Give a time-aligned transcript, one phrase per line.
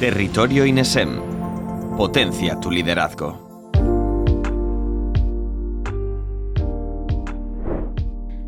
[0.00, 1.20] Territorio INESEM.
[1.98, 3.74] Potencia tu liderazgo.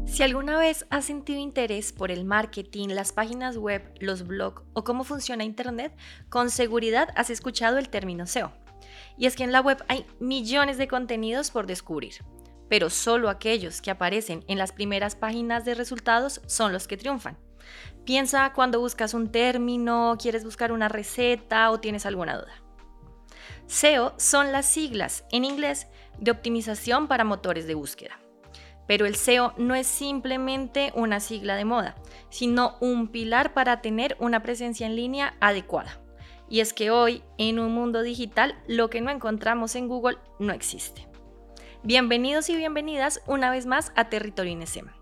[0.07, 4.83] Si alguna vez has sentido interés por el marketing, las páginas web, los blogs o
[4.83, 5.95] cómo funciona Internet,
[6.31, 8.51] con seguridad has escuchado el término SEO.
[9.19, 12.25] Y es que en la web hay millones de contenidos por descubrir,
[12.71, 17.37] pero solo aquellos que aparecen en las primeras páginas de resultados son los que triunfan.
[18.05, 22.53] Piensa cuando buscas un término, quieres buscar una receta o tienes alguna duda.
[23.67, 25.87] SEO son las siglas en inglés
[26.19, 28.19] de optimización para motores de búsqueda.
[28.89, 31.95] Pero el SEO no es simplemente una sigla de moda,
[32.29, 36.01] sino un pilar para tener una presencia en línea adecuada.
[36.49, 40.53] Y es que hoy, en un mundo digital, lo que no encontramos en Google no
[40.53, 41.07] existe.
[41.85, 45.02] Bienvenidos y bienvenidas una vez más a Territorio INESEM.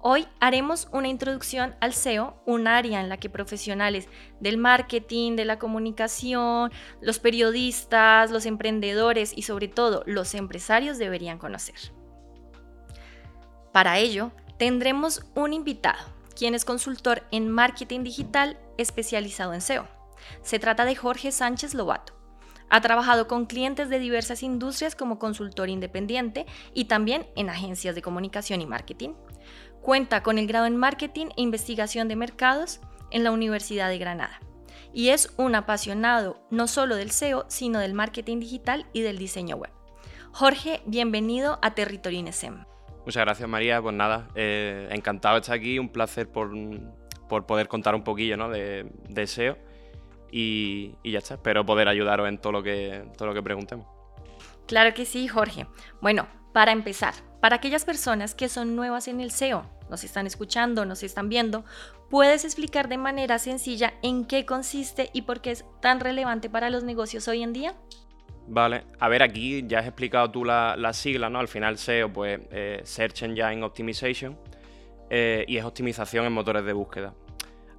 [0.00, 5.44] Hoy haremos una introducción al SEO, un área en la que profesionales del marketing, de
[5.44, 11.74] la comunicación, los periodistas, los emprendedores y sobre todo los empresarios deberían conocer.
[13.72, 15.98] Para ello, tendremos un invitado,
[16.36, 19.88] quien es consultor en marketing digital especializado en SEO.
[20.42, 22.14] Se trata de Jorge Sánchez Lobato.
[22.70, 28.02] Ha trabajado con clientes de diversas industrias como consultor independiente y también en agencias de
[28.02, 29.14] comunicación y marketing.
[29.82, 34.40] Cuenta con el grado en marketing e investigación de mercados en la Universidad de Granada.
[34.92, 39.56] Y es un apasionado no solo del SEO, sino del marketing digital y del diseño
[39.56, 39.70] web.
[40.32, 42.64] Jorge, bienvenido a Territorio INESEM.
[43.04, 46.50] Muchas gracias María, pues nada, eh, encantado de estar aquí, un placer por,
[47.46, 48.50] poder contar un poquillo ¿no?
[48.50, 49.56] de, SEO
[50.30, 53.86] y, ya está, espero poder ayudaros en todo lo, que, todo lo que preguntemos.
[54.66, 55.66] Claro que sí, Jorge.
[56.02, 60.84] Bueno, para empezar, para aquellas personas que son nuevas en el SEO, nos están escuchando,
[60.84, 61.64] nos están viendo,
[62.10, 66.70] ¿puedes explicar de manera sencilla en qué consiste y por qué es tan relevante para
[66.70, 67.74] los negocios hoy en día?
[68.46, 71.38] Vale, a ver, aquí ya has explicado tú la, sigla, ¿no?
[71.38, 74.38] Al final SEO, pues eh, Search Engine Optimization,
[75.10, 77.14] eh, y es optimización en motores de búsqueda.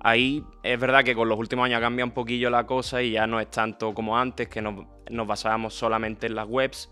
[0.01, 3.27] Ahí es verdad que con los últimos años cambia un poquillo la cosa y ya
[3.27, 4.85] no es tanto como antes, que nos,
[5.27, 6.89] basábamos solamente en las webs,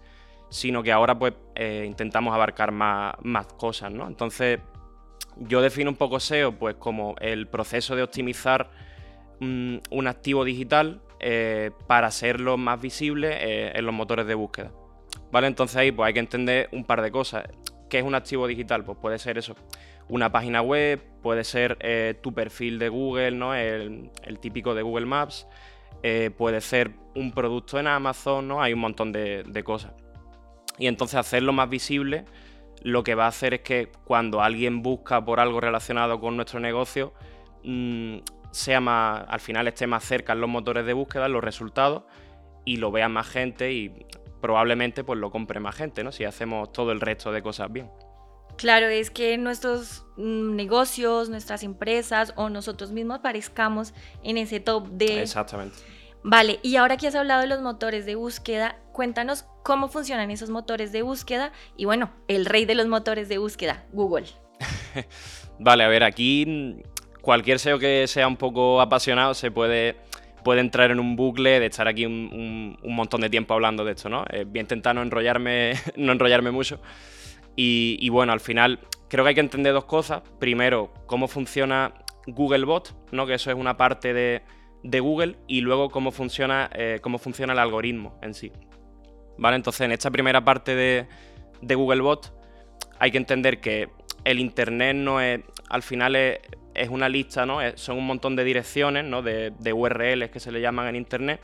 [0.50, 4.08] sino que ahora pues eh, intentamos abarcar más, más cosas, ¿no?
[4.08, 4.60] Entonces,
[5.38, 8.70] yo defino un poco SEO pues como el proceso de optimizar
[9.40, 14.72] mm, un activo digital eh, para hacerlo más visible eh, en los motores de búsqueda.
[15.32, 15.48] ¿Vale?
[15.48, 17.46] Entonces ahí pues hay que entender un par de cosas.
[17.90, 18.84] ¿Qué es un activo digital?
[18.84, 19.56] Pues puede ser eso,
[20.08, 21.78] una página web, puede ser
[22.22, 23.56] tu perfil de Google, ¿no?
[23.56, 25.48] El, típico de Google Maps,
[26.38, 28.62] puede ser un producto en Amazon, ¿no?
[28.62, 29.94] Hay un montón de, cosas.
[30.78, 32.26] Y entonces hacerlo más visible
[32.82, 36.60] lo que va a hacer es que cuando alguien busca por algo relacionado con nuestro
[36.60, 37.14] negocio,
[37.64, 38.18] mm,
[38.52, 42.04] sea más, al final esté más cerca en los motores de búsqueda, en los resultados,
[42.66, 44.06] y lo vea más gente y
[44.42, 46.12] probablemente pues lo compre más gente, ¿no?
[46.12, 47.90] Si hacemos todo el resto de cosas bien.
[48.58, 54.88] Claro, es que nuestros mm, negocios, nuestras empresas o nosotros mismos parezcamos en ese top
[54.88, 55.22] de...
[55.22, 55.78] Exactamente.
[56.24, 60.50] Vale, y ahora que has hablado de los motores de búsqueda, cuéntanos cómo funcionan esos
[60.50, 64.28] motores de búsqueda y bueno, el rey de los motores de búsqueda, Google.
[65.60, 66.82] vale, a ver, aquí
[67.22, 69.98] cualquier SEO que sea un poco apasionado se puede,
[70.44, 74.08] puede entrar en un bucle de estar aquí un, montón de tiempo hablando de esto,
[74.08, 74.24] ¿no?
[74.30, 76.80] Eh, voy a intentar no enrollarme, no enrollarme mucho.
[77.60, 78.80] Y, bueno, al final
[79.10, 80.22] creo que hay que entender dos cosas.
[80.40, 81.92] Primero, cómo funciona
[82.28, 83.26] Googlebot, ¿no?
[83.26, 84.44] Que eso es una parte de,
[84.84, 85.38] Google.
[85.48, 88.52] Y luego cómo funciona, eh, cómo funciona el algoritmo en sí.
[89.38, 89.56] ¿Vale?
[89.56, 91.08] Entonces, en esta primera parte de,
[91.62, 92.34] de Googlebot
[93.00, 93.90] hay que entender que
[94.24, 96.40] el Internet no es, al final es,
[96.90, 97.60] una lista, ¿no?
[97.76, 99.22] son un montón de direcciones, ¿no?
[99.22, 101.42] De, URLs que se le llaman en Internet.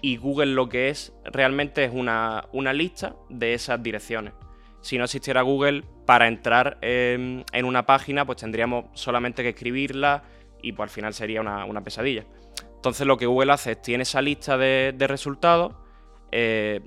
[0.00, 4.32] Y Google lo que es realmente es una, lista de esas direcciones.
[4.80, 10.24] Si no existiera Google, para entrar en, una página, pues tendríamos solamente que escribirla
[10.60, 12.24] y pues al final sería una, pesadilla.
[12.82, 15.72] Entonces lo que Google hace es tiene esa lista de, resultados
[16.32, 16.80] eh,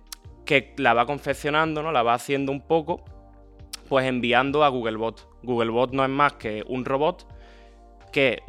[0.43, 1.93] que la va confeccionando, ¿no?
[1.93, 3.05] La va haciendo un poco,
[3.87, 5.25] pues enviando a Googlebot.
[5.43, 7.25] Googlebot no es más que un robot
[8.11, 8.41] que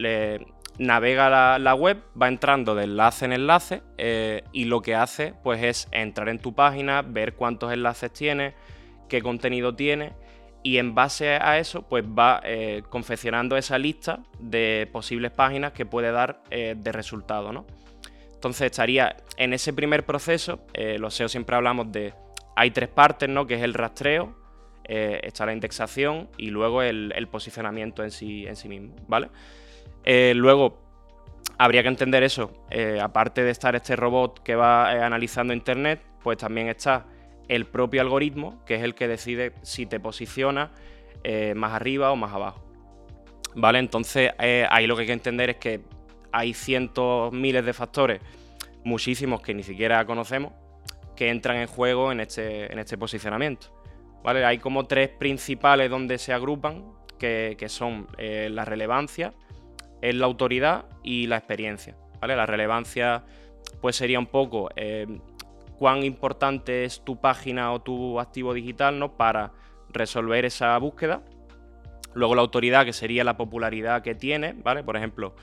[0.78, 5.62] navega la, web, va entrando de enlace en enlace eh, y lo que hace pues
[5.62, 8.54] es entrar en tu página, ver cuántos enlaces tiene,
[9.08, 10.14] qué contenido tiene
[10.66, 15.86] y en base a eso pues va eh, confeccionando esa lista de posibles páginas que
[15.86, 17.66] puede dar eh, de resultado, ¿no?
[18.34, 20.60] Entonces estaría en ese primer proceso,
[20.98, 22.12] los SEO siempre hablamos de,
[22.54, 23.46] hay tres partes, ¿no?
[23.46, 24.36] Que es el rastreo,
[24.88, 29.28] eh, está la indexación y luego el, posicionamiento en sí, en sí mismo, ¿vale?
[30.04, 30.78] Eh, luego,
[31.58, 32.52] habría que entender eso.
[32.70, 37.06] Eh, aparte de estar este robot que va eh, analizando Internet, pues también está
[37.48, 40.72] el propio algoritmo, que es el que decide si te posiciona
[41.24, 42.62] eh, más arriba o más abajo.
[43.54, 43.78] ¿Vale?
[43.78, 45.80] Entonces ahí lo que hay que entender es que
[46.30, 48.20] hay cientos, miles de factores,
[48.84, 50.52] muchísimos que ni siquiera conocemos,
[51.16, 53.68] que entran en juego en este, este posicionamiento.
[54.22, 54.44] ¿Vale?
[54.44, 56.84] Hay como tres principales donde se agrupan,
[57.18, 59.32] que, son la relevancia,
[60.02, 61.96] es la autoridad y la experiencia.
[62.20, 62.36] ¿vale?
[62.36, 63.24] La relevancia
[63.80, 65.06] pues sería un poco eh,
[65.78, 69.16] cuán importante es tu página o tu activo digital ¿no?
[69.16, 69.52] para
[69.90, 71.22] resolver esa búsqueda.
[72.14, 74.82] Luego la autoridad, que sería la popularidad que tiene, ¿vale?
[74.82, 75.34] Por ejemplo,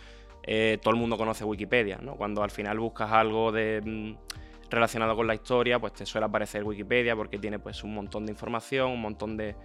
[0.42, 2.16] eh, todo el mundo conoce Wikipedia, ¿no?
[2.16, 4.16] Cuando al final buscas algo de, mm,
[4.70, 8.32] relacionado con la historia, pues te suele aparecer Wikipedia porque tiene pues un montón de
[8.32, 9.56] información, un montón de,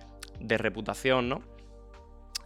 [0.40, 1.42] reputación, ¿no?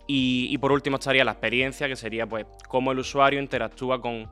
[0.07, 4.29] Y, por último estaría la experiencia, que sería pues cómo el usuario interactúa con,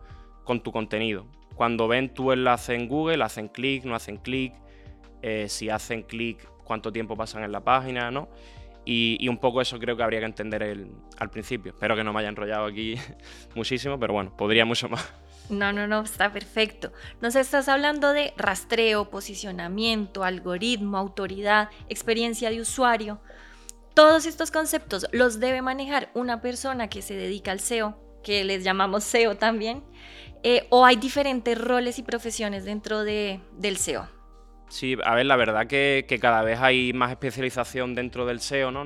[0.62, 1.26] tu contenido.
[1.60, 4.54] Cuando ven tu enlace en Google, hacen clic, no hacen clic,
[5.20, 8.30] eh, si hacen clic, cuánto tiempo pasan en la página, ¿no?
[8.86, 10.62] Y, un poco eso creo que habría que entender
[11.18, 11.72] al principio.
[11.72, 12.94] Espero que no me haya enrollado aquí
[13.54, 15.06] muchísimo, pero bueno, podría mucho más.
[15.50, 16.94] No, no, no, está perfecto.
[17.20, 23.20] Nos estás hablando de rastreo, posicionamiento, algoritmo, autoridad, experiencia de usuario.
[23.92, 28.64] Todos estos conceptos los debe manejar una persona que se dedica al SEO, que les
[28.64, 29.82] llamamos SEO también,
[30.42, 34.08] eh, o hay diferentes roles y profesiones dentro de, del SEO.
[34.70, 38.84] Sí, a ver, la verdad que, cada vez hay más especialización dentro del SEO, ¿no?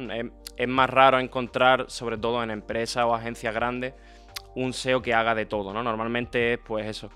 [0.56, 3.92] Es, más raro encontrar, sobre todo en empresas o agencias grandes,
[4.54, 5.82] un SEO que haga de todo, ¿no?
[5.82, 7.10] Normalmente, pues eso,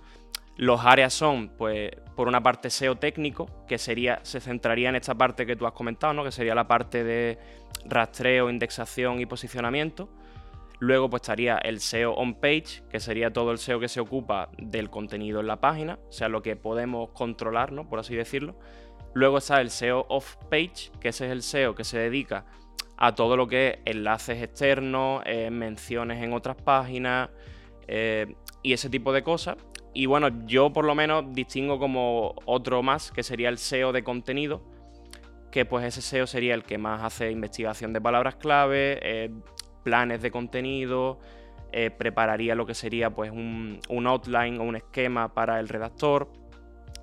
[0.57, 5.15] los áreas son, pues, por una parte SEO técnico, que sería, se centraría en esta
[5.15, 6.23] parte que tú has comentado, ¿no?
[6.23, 7.39] Que sería la parte de
[7.87, 10.11] rastreo, indexación y posicionamiento.
[10.81, 14.51] Luego pues estaría el SEO on page, que sería todo el SEO que se ocupa
[14.59, 17.89] del contenido en la página, o sea, lo que podemos controlar, ¿no?
[17.89, 18.57] Por así decirlo.
[19.15, 22.45] Luego está el SEO off page, que ese es el SEO que se dedica
[22.97, 27.31] a todo lo que es enlaces externos, eh, menciones en otras páginas
[27.87, 29.57] eh, y ese tipo de cosas.
[29.95, 34.05] Y bueno, yo por lo menos distingo como otro más, que sería el SEO de
[34.05, 34.63] contenido,
[35.51, 39.31] que pues ese SEO sería el que más hace investigación de palabras clave, eh,
[39.79, 41.19] planes de contenido,
[41.71, 46.33] eh, prepararía lo que sería pues un, outline o un esquema para el redactor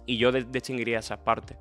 [0.05, 1.57] y yo distinguiría esas partes.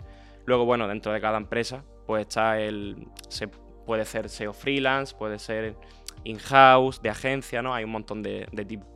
[0.46, 3.08] Luego, bueno, dentro de cada empresa pues está el...
[3.28, 5.76] Se puede ser SEO freelance, puede ser
[6.24, 7.74] in-house, de agencia, ¿no?
[7.74, 8.88] Hay un montón de, de tipos.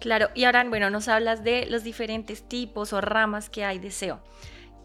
[0.00, 3.90] Claro, y ahora, bueno, nos hablas de los diferentes tipos o ramas que hay de
[3.90, 4.22] SEO.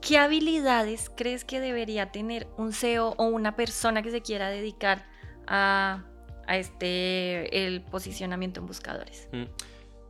[0.01, 5.05] ¿Qué habilidades crees que debería tener un SEO o una persona que se quiera dedicar
[5.47, 6.05] a,
[6.57, 9.29] este el posicionamiento en buscadores?
[9.31, 9.43] Mm.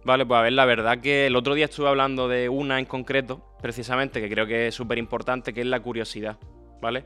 [0.03, 2.85] Vale, pues a ver, la verdad que el otro día estuve hablando de una en
[2.85, 6.37] concreto, precisamente, que creo que es súper importante, que es la curiosidad,
[6.81, 7.05] ¿vale?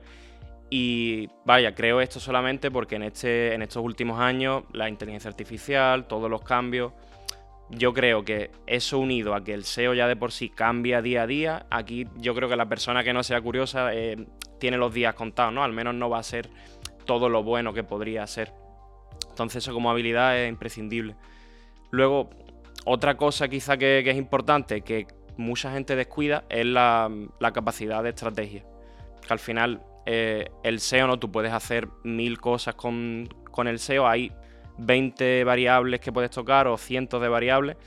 [0.70, 6.08] Y vaya, creo esto solamente porque en, este, en estos últimos años la inteligencia artificial,
[6.08, 6.94] todos los cambios,
[7.70, 11.24] yo creo que eso unido a que el SEO ya de por sí cambia día
[11.24, 14.26] a día, aquí yo creo que la persona que no sea curiosa eh,
[14.60, 15.64] tiene los días contados, ¿no?
[15.64, 16.50] Al menos no va a ser
[17.06, 18.54] todo lo bueno que podría ser.
[19.30, 21.16] Entonces eso como habilidad es imprescindible.
[21.92, 22.30] Luego,
[22.86, 25.08] otra cosa quizá que, es importante, que
[25.38, 27.10] mucha gente descuida, es la,
[27.54, 28.66] capacidad de estrategia.
[29.26, 31.19] Que al final eh, el SEO, ¿no?
[31.19, 34.31] Tú puedes hacer mil cosas con, con el SEO, hay
[34.78, 37.78] 20 variables que puedes tocar o cientos de variables,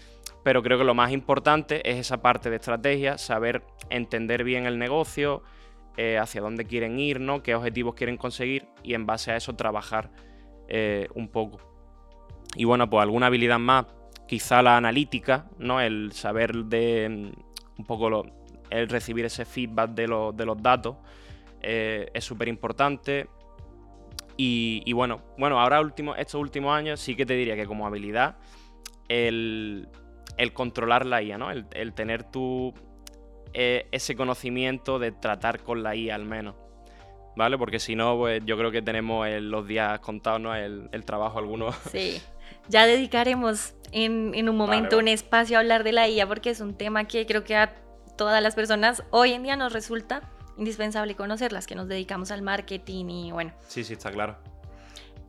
[0.42, 4.78] pero creo que lo más importante es esa parte de estrategia, saber entender bien el
[4.78, 5.42] negocio,
[5.96, 7.42] eh, hacia dónde quieren ir, ¿no?
[7.42, 10.10] qué objetivos quieren conseguir y en base a eso trabajar
[10.68, 11.58] eh, un poco.
[12.54, 13.86] Y bueno, pues alguna habilidad más,
[14.26, 15.80] quizá la analítica, ¿no?
[15.80, 18.24] el saber de mm, un poco
[18.70, 20.02] el recibir ese feedback de,
[20.34, 20.96] de los datos
[21.60, 23.28] eh, es súper importante.
[24.40, 28.36] Y, bueno, bueno, ahora último, estos últimos años sí que te diría que como habilidad
[29.08, 29.88] el,
[30.54, 31.50] controlar la IA, ¿no?
[31.50, 32.72] El, tener tu,
[33.52, 36.54] eh, ese conocimiento de tratar con la IA al menos.
[37.38, 37.56] ¿Vale?
[37.56, 40.56] Porque si no, pues yo creo que tenemos los días contados, ¿no?
[40.56, 41.74] El, trabajo algunos.
[41.90, 42.20] Sí.
[42.70, 46.74] Ya dedicaremos en, un momento un espacio a hablar de la IA porque es un
[46.74, 47.74] tema que creo que a
[48.18, 50.20] todas las personas hoy en día nos resulta
[50.58, 53.52] indispensable conocerlas, que nos dedicamos al marketing y bueno.
[53.66, 54.36] Sí, sí, está claro.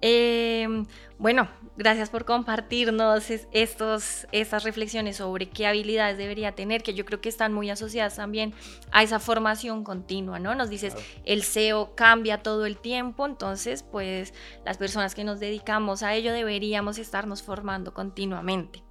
[0.02, 0.86] Em,
[1.18, 7.20] bueno, gracias por compartirnos estos, estas reflexiones sobre qué habilidades debería tener, que yo creo
[7.20, 8.54] que están muy asociadas también
[8.92, 10.56] a esa formación continua, ¿no?
[10.56, 14.34] Nos dices, el SEO cambia todo el tiempo, entonces, pues
[14.66, 18.84] las personas que nos dedicamos a ello deberíamos estarnos formando continuamente.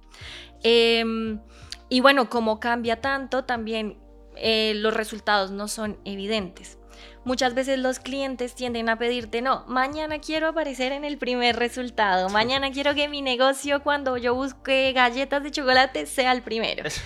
[0.61, 1.39] Em,
[1.89, 3.97] y bueno, como cambia tanto, también
[4.35, 6.78] eh, los resultados no son evidentes.
[7.25, 12.29] Muchas veces los clientes tienden a pedirte, no, mañana quiero aparecer en el primer resultado,
[12.29, 16.83] mañana quiero que mi negocio cuando yo busque galletas de chocolate sea el primero.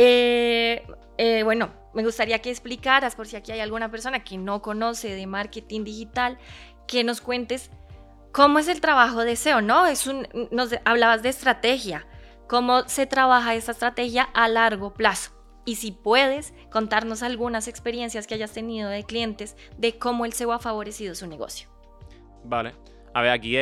[0.00, 0.86] Eh,
[1.16, 5.12] eh, bueno, me gustaría que explicaras, por si aquí hay alguna persona que no conoce
[5.12, 6.38] de marketing digital,
[6.86, 7.72] que nos cuentes
[8.30, 9.86] cómo es el trabajo de SEO, ¿no?
[9.86, 12.06] Es un, nos hablabas de estrategia,
[12.46, 15.32] cómo se trabaja esta estrategia a largo plazo
[15.68, 20.52] y si puedes contarnos algunas experiencias que hayas tenido de clientes de cómo el SEO
[20.52, 21.68] ha favorecido su negocio.
[22.44, 22.72] Vale.
[23.14, 23.56] A ver, aquí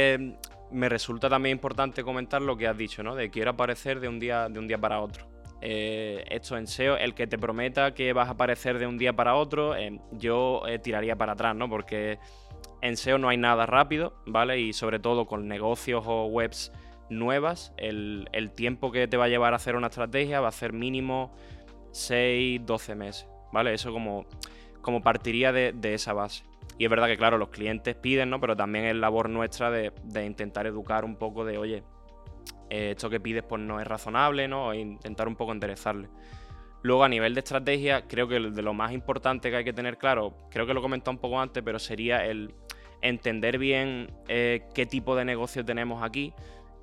[0.70, 3.14] me resulta también importante comentar lo que has dicho, ¿no?
[3.14, 5.26] De quiero aparecer de un día, de un día para otro.
[5.62, 9.14] Eh, esto en SEO, el que te prometa que vas a aparecer de un día
[9.14, 11.70] para otro, eh, yo eh, tiraría para atrás, ¿no?
[11.70, 12.18] Porque
[12.82, 14.60] en SEO no hay nada rápido, ¿vale?
[14.60, 16.70] Y sobre todo con negocios o webs
[17.08, 20.52] nuevas, el, el tiempo que te va a llevar a hacer una estrategia va a
[20.52, 21.32] ser mínimo
[21.92, 23.74] 6, 12 meses, ¿vale?
[23.74, 24.26] Eso como,
[24.82, 26.44] como partiría de, esa base.
[26.78, 28.40] Y es verdad que, claro, los clientes piden, ¿no?
[28.40, 29.92] Pero también es labor nuestra de,
[30.24, 31.82] intentar educar un poco de, oye,
[32.68, 34.72] eh, esto que pides pues no es razonable, ¿no?
[34.72, 36.08] E intentar un poco enderezarle.
[36.82, 39.98] Luego, a nivel de estrategia, creo que de lo más importante que hay que tener
[39.98, 42.54] claro, creo que lo he comentado un poco antes, pero sería el
[43.02, 46.32] entender bien eh, qué tipo de negocio tenemos aquí,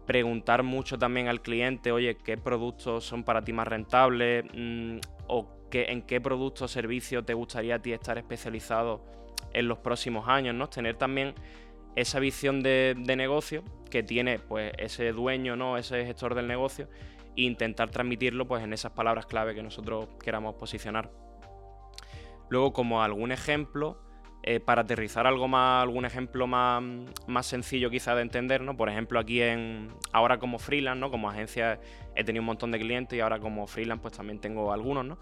[0.06, 5.48] preguntar mucho también al cliente, oye, qué productos son para ti más rentables mm, o
[5.70, 9.04] qué, en qué producto o servicio te gustaría a ti estar especializado
[9.54, 10.68] en los próximos años, ¿no?
[10.68, 11.36] Tener también
[11.96, 15.78] esa visión de, negocio que tiene pues ese dueño, ¿no?
[15.78, 16.90] Ese gestor del negocio
[17.36, 21.12] e intentar transmitirlo pues en esas palabras clave que nosotros queramos posicionar.
[22.50, 24.02] Luego, como algún ejemplo,
[24.46, 26.84] eh, para aterrizar algo más, algún ejemplo más,
[27.28, 28.76] más, sencillo quizá de entender, ¿no?
[28.76, 31.10] Por ejemplo, aquí en ahora como freelance, ¿no?
[31.10, 31.80] Como agencia
[32.14, 35.18] he tenido un montón de clientes y ahora como freelance pues también tengo algunos, ¿no?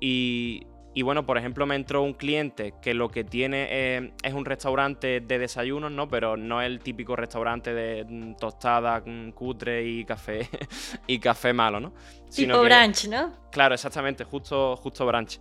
[0.00, 0.66] Y,
[1.02, 5.20] bueno, por ejemplo, me entró un cliente que lo que tiene eh, es un restaurante
[5.20, 6.08] de desayunos, ¿no?
[6.08, 10.48] Pero no es el típico restaurante de mm, tostada, mm, cutre y café
[11.06, 11.92] y café malo, ¿no?
[12.28, 13.32] Sino tipo brunch, ¿no?
[13.50, 15.38] Claro, exactamente, justo, justo brunch.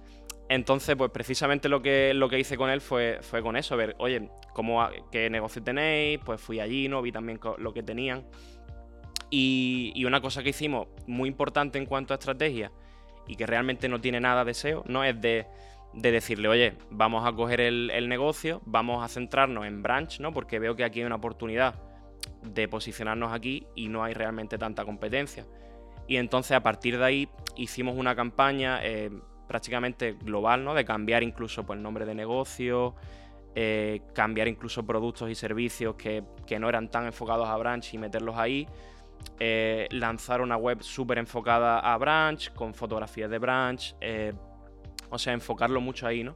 [0.54, 3.96] Entonces, pues precisamente lo que, lo que hice con él fue, fue con eso, ver,
[3.98, 6.20] oye, ¿cómo, ¿qué negocio tenéis?
[6.24, 7.02] Pues fui allí, ¿no?
[7.02, 8.24] Vi también lo que tenían.
[9.32, 12.72] Y, una cosa que hicimos muy importante en cuanto a estrategia
[13.28, 15.04] y que realmente no tiene nada de SEO, ¿no?
[15.04, 15.48] Es de,
[15.92, 20.34] decirle, oye, vamos a coger el, el, negocio, vamos a centrarnos en branch, ¿no?
[20.34, 21.82] Porque veo que aquí hay una oportunidad
[22.44, 25.48] de posicionarnos aquí y no hay realmente tanta competencia.
[26.08, 29.10] Y entonces a partir de ahí hicimos una campaña, eh,
[29.54, 30.74] prácticamente global, ¿no?
[30.74, 32.96] De cambiar incluso pues, el nombre de negocio,
[33.54, 36.24] eh, cambiar incluso productos y servicios que,
[36.60, 38.68] no eran tan enfocados a branch y meterlos ahí.
[39.40, 44.34] Eh, lanzar una web súper enfocada a branch, con fotografías de branch, eh,
[45.12, 46.36] o sea, enfocarlo mucho ahí, ¿no?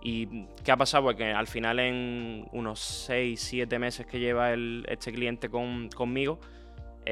[0.00, 1.02] ¿Y qué ha pasado?
[1.02, 6.38] Pues que al final en unos 6, 7 meses que lleva este cliente conmigo,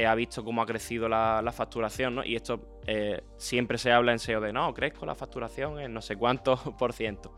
[0.06, 2.24] ha visto cómo ha crecido la, facturación, ¿no?
[2.24, 6.02] Y esto eh, siempre se habla en SEO de, no, crezco la facturación en no
[6.02, 7.36] sé cuántos por ciento.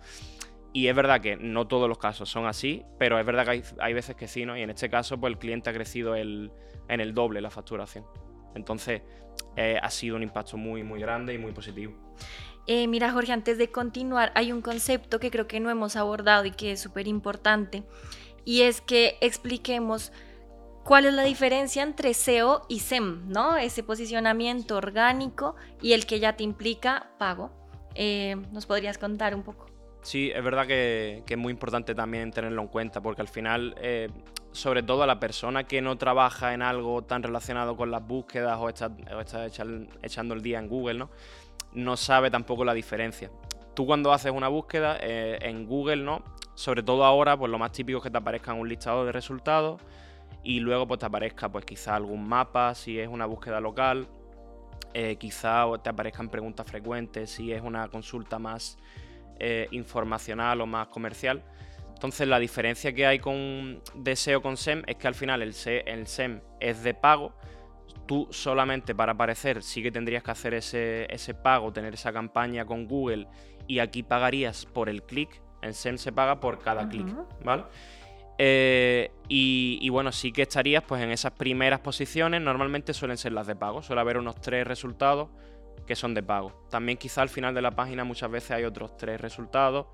[0.72, 3.94] Y es verdad que no todos los casos son así, pero es verdad que hay,
[3.94, 4.58] veces que sí, ¿no?
[4.58, 6.50] Y en este caso, pues el cliente ha crecido en
[6.88, 8.04] el doble la facturación.
[8.54, 9.00] Entonces,
[9.56, 11.94] eh, ha sido un impacto muy, muy grande y muy positivo.
[12.66, 16.44] Eh, mira, Jorge, antes de continuar, hay un concepto que creo que no hemos abordado
[16.44, 17.84] y que es súper importante,
[18.44, 20.12] y es que expliquemos
[20.86, 23.28] ¿Cuál es la diferencia entre SEO y SEM?
[23.28, 23.56] ¿no?
[23.56, 27.50] Ese posicionamiento orgánico y el que ya te implica pago.
[27.96, 29.66] Eh, ¿Nos podrías contar un poco?
[30.02, 34.10] Sí, es verdad que, es muy importante también tenerlo en cuenta, porque al final, eh,
[34.52, 38.56] sobre todo a la persona que no trabaja en algo tan relacionado con las búsquedas
[38.60, 38.92] o está,
[40.02, 41.10] echando el día en Google, ¿no?
[41.72, 43.28] no sabe tampoco la diferencia.
[43.74, 46.22] Tú cuando haces una búsqueda eh, en Google, ¿no?
[46.54, 49.80] sobre todo ahora, pues lo más típico es que te aparezca un listado de resultados
[50.46, 54.06] y luego pues te aparezca pues quizá algún mapa si es una búsqueda local,
[54.94, 58.78] eh, quizá te aparezcan preguntas frecuentes si es una consulta más
[59.40, 61.42] eh, informacional o más comercial.
[61.88, 66.06] Entonces la diferencia que hay con deseo con SEM es que al final el, el
[66.06, 67.34] SEM es de pago.
[68.06, 72.64] Tú solamente para aparecer sí que tendrías que hacer ese, ese pago, tener esa campaña
[72.64, 73.26] con Google
[73.66, 75.42] y aquí pagarías por el clic.
[75.60, 77.08] El SEM se paga por cada clic,
[77.42, 77.64] ¿vale?
[78.38, 83.46] Eh, y, bueno, sí que estarías pues en esas primeras posiciones, normalmente suelen ser las
[83.46, 85.28] de pago, suele haber unos tres resultados
[85.86, 86.66] que son de pago.
[86.70, 89.86] También quizá al final de la página muchas veces hay otros tres resultados,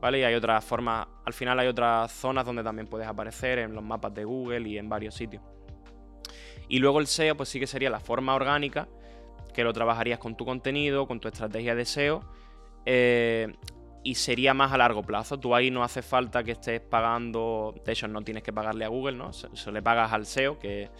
[0.00, 0.20] ¿vale?
[0.20, 3.84] Y hay otras formas, al final hay otras zonas donde también puedes aparecer en los
[3.84, 5.42] mapas de Google y en varios sitios.
[6.68, 8.88] Y luego el SEO, pues sí que sería la forma orgánica,
[9.54, 12.24] que lo trabajarías con tu contenido, con tu estrategia de SEO,
[12.84, 13.54] eh,
[14.06, 15.40] y sería más a largo plazo.
[15.40, 18.88] Tú ahí no hace falta que estés pagando, de hecho no tienes que pagarle a
[18.88, 19.32] Google, ¿no?
[19.32, 20.90] Se, le pagas al SEO que,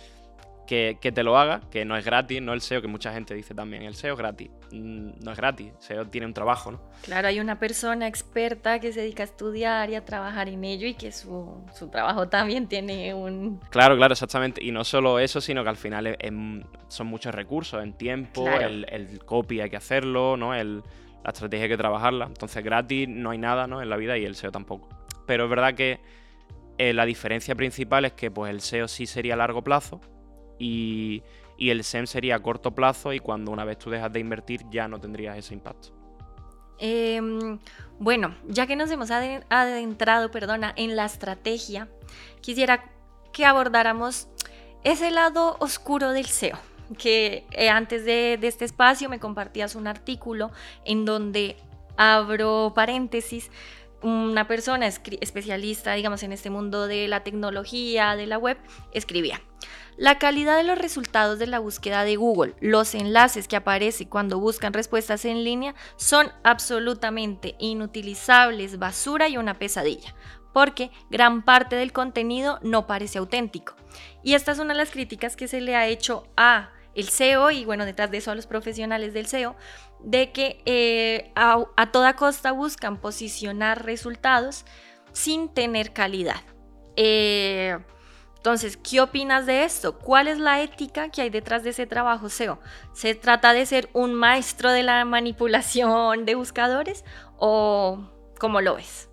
[0.66, 3.54] que, te lo haga, que no es gratis, no el SEO, que mucha gente dice
[3.54, 4.50] también, el SEO es gratis.
[4.72, 6.80] Mm, no es gratis, el SEO tiene un trabajo, ¿no?
[7.02, 10.88] Claro, hay una persona experta que se dedica a estudiar y a trabajar en ello
[10.88, 13.60] y que su, trabajo también tiene un...
[13.70, 14.64] Claro, claro, exactamente.
[14.64, 16.18] Y no solo eso, sino que al final
[16.88, 20.56] son muchos recursos en tiempo, el, el, copy hay que hacerlo, ¿no?
[20.56, 20.82] El,
[21.25, 22.26] la estrategia hay que trabajarla.
[22.26, 23.82] Entonces gratis no hay nada ¿no?
[23.82, 24.88] en la vida y el SEO tampoco.
[25.26, 26.00] Pero es verdad que
[26.78, 30.00] eh, la diferencia principal es que pues, el SEO sí sería a largo plazo
[30.58, 31.23] y,
[31.58, 34.88] el SEM sería a corto plazo y cuando una vez tú dejas de invertir ya
[34.88, 35.88] no tendrías ese impacto.
[36.78, 37.58] Em,
[37.99, 41.88] bueno, ya que nos hemos adentrado, perdona, en la estrategia,
[42.42, 42.85] quisiera
[43.32, 44.28] que abordáramos
[44.85, 46.58] ese lado oscuro del SEO
[46.98, 50.50] que eh, antes de, este espacio me compartías un artículo
[50.84, 51.56] en donde
[51.96, 53.50] abro paréntesis,
[54.02, 58.58] una persona especialista, digamos, en este mundo de la tecnología, de la web,
[58.92, 59.40] escribía.
[59.96, 64.38] La calidad de los resultados de la búsqueda de Google, los enlaces que aparecen cuando
[64.38, 70.14] buscan respuestas en línea son absolutamente inutilizables, basura y una pesadilla,
[70.52, 73.74] porque gran parte del contenido no parece auténtico.
[74.22, 77.50] Y esta es una de las críticas que se le ha hecho a el SEO
[77.50, 79.54] y bueno, detrás de eso a los profesionales del SEO,
[80.00, 84.64] de que eh, a, toda costa buscan posicionar resultados
[85.12, 86.40] sin tener calidad.
[86.96, 87.78] Eh,
[88.36, 89.98] entonces, ¿qué opinas de esto?
[89.98, 92.60] ¿Cuál es la ética que hay detrás de ese trabajo SEO?
[92.92, 97.04] ¿Se trata de ser un maestro de la manipulación de buscadores
[97.36, 99.10] o cómo lo ves?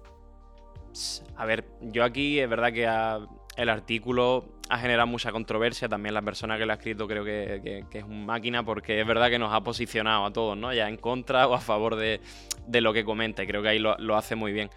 [1.36, 5.90] A ver, yo aquí es verdad que el artículo ha generado mucha controversia.
[5.90, 9.30] También la persona que lo ha escrito creo que, es un máquina porque es verdad
[9.30, 10.74] que nos ha posicionado a todos, ¿no?
[10.74, 12.20] Ya en contra o a favor de,
[12.68, 14.70] lo que comenta y creo que ahí lo, hace muy bien.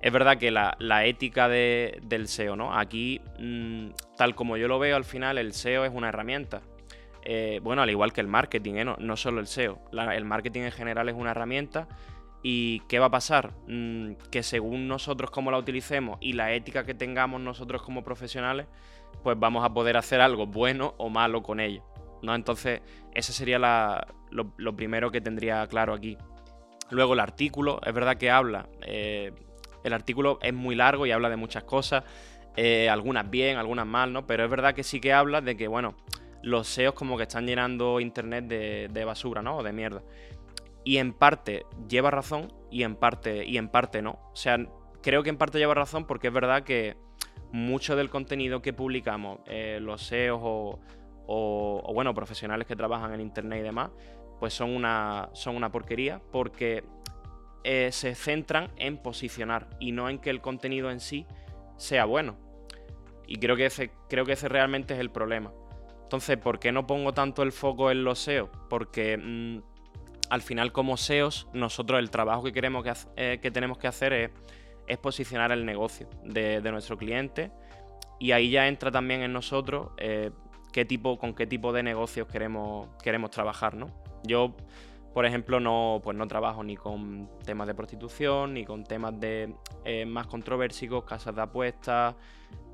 [0.00, 2.78] Es verdad que la, ética del SEO, ¿no?
[2.78, 6.62] Aquí, mm, tal como yo lo veo, al final el SEO es una herramienta.
[7.26, 8.84] Eh, bueno, al igual que el marketing, ¿eh?
[8.84, 9.78] no, solo el SEO.
[9.92, 11.88] el marketing en general es una herramienta.
[12.46, 13.54] ¿Y qué va a pasar?
[13.68, 18.66] Mm, que según nosotros cómo la utilicemos y la ética que tengamos nosotros como profesionales,
[19.22, 21.82] pues vamos a poder hacer algo bueno o malo con ello.
[22.20, 22.34] ¿no?
[22.34, 22.82] Entonces,
[23.14, 23.58] ese sería
[24.30, 26.18] lo, primero que tendría claro aquí.
[26.90, 29.32] Luego el artículo, es verdad que habla, eh,
[29.82, 32.04] el artículo es muy largo y habla de muchas cosas,
[32.56, 34.26] eh, algunas bien, algunas mal, ¿no?
[34.26, 35.94] Pero es verdad que sí que habla de que, bueno,
[36.42, 39.56] los SEOs como que están llenando internet de, de basura, ¿no?
[39.56, 40.02] O de mierda.
[40.84, 44.18] Y en parte lleva razón y en parte, y en parte no.
[44.32, 44.58] O sea,
[45.02, 46.96] creo que en parte lleva razón porque es verdad que
[47.52, 50.40] mucho del contenido que publicamos, eh, los SEOs
[51.26, 53.90] o, bueno, profesionales que trabajan en internet y demás,
[54.40, 56.84] pues son una, son una porquería porque
[57.62, 61.26] eh, se centran en posicionar y no en que el contenido en sí
[61.76, 62.36] sea bueno.
[63.26, 65.52] Y creo que ese, creo que ese realmente es el problema.
[66.02, 68.50] Entonces, ¿por qué no pongo tanto el foco en los SEOs?
[68.68, 69.58] Porque mm,
[70.30, 74.32] al final como SEOs, nosotros el trabajo que, queremos que, eh, tenemos que hacer
[74.86, 77.50] es posicionar el negocio de, nuestro cliente
[78.18, 80.30] y ahí ya entra también en nosotros eh,
[80.72, 83.90] qué tipo, con qué tipo de negocios queremos, queremos trabajar, ¿no?
[84.24, 84.56] Yo,
[85.12, 89.54] por ejemplo, no, pues no trabajo ni con temas de prostitución, ni con temas de
[89.84, 92.14] eh, más controversicos, casas de apuestas,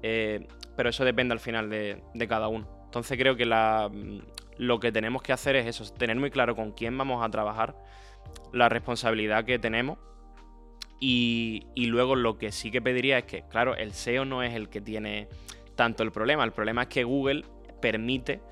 [0.00, 2.66] pero eso depende al final de, de, cada uno.
[2.86, 3.90] Entonces creo que la,
[4.60, 7.74] lo que tenemos que hacer es eso, tener muy claro con quién vamos a trabajar,
[8.52, 9.96] la responsabilidad que tenemos
[11.00, 14.68] y, luego lo que sí que pediría es que, claro, el SEO no es el
[14.68, 15.28] que tiene
[15.76, 16.44] tanto el problema.
[16.44, 17.46] El problema es que Google
[17.80, 18.42] permite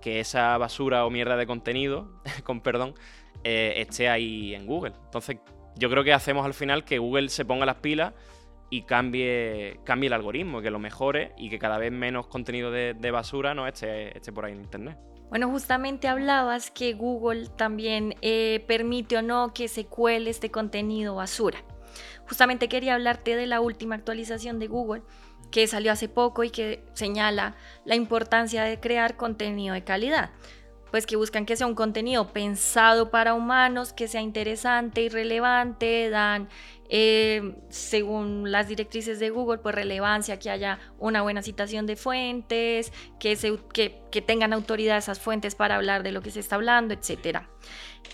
[0.00, 2.94] que esa basura o mierda de contenido, con perdón,
[3.42, 4.92] eh, esté ahí en Google.
[5.06, 5.38] Entonces,
[5.74, 8.14] yo creo que hacemos al final que Google se ponga las pilas
[8.70, 13.10] y cambie, cambie el algoritmo, que lo mejore y que cada vez menos contenido de,
[13.10, 14.98] basura no esté, esté por ahí en Internet.
[15.30, 21.16] Bueno, justamente hablabas que Google también eh, permite o no que se cuele este contenido
[21.16, 21.62] basura.
[22.26, 25.02] Justamente quería hablarte de la última actualización de Google
[25.50, 30.30] que salió hace poco y que señala la importancia de crear contenido de calidad.
[30.90, 36.08] Pues que buscan que sea un contenido pensado para humanos, que sea interesante y relevante,
[36.08, 36.48] dan,
[36.88, 42.92] eh, según las directrices de Google, pues relevancia, que haya una buena citación de fuentes,
[43.18, 47.40] que, tengan autoridad esas fuentes para hablar de lo que se está hablando, etc.